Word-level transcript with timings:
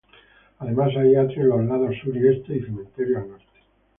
Además 0.57 0.95
hay 0.97 1.13
atrio 1.15 1.41
en 1.43 1.47
los 1.49 1.65
lados 1.65 1.95
sur 2.01 2.17
y 2.17 2.27
este 2.27 2.55
y 2.55 2.63
cementerio 2.63 3.19
al 3.19 3.29
norte. 3.29 3.59